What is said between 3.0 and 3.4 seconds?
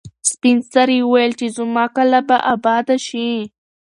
شي.